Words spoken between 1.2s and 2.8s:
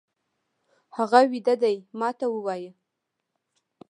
ويده دی، ما ته ووايه!